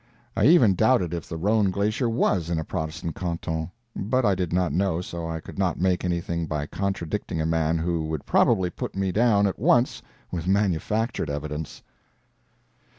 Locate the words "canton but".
3.13-4.25